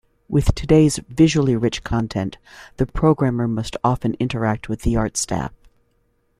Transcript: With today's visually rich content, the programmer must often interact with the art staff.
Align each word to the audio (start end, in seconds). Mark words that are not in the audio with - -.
With 0.27 0.55
today's 0.55 0.97
visually 1.09 1.55
rich 1.55 1.83
content, 1.83 2.39
the 2.77 2.87
programmer 2.87 3.47
must 3.47 3.77
often 3.83 4.15
interact 4.19 4.67
with 4.67 4.81
the 4.81 4.95
art 4.95 5.15
staff. 5.15 5.51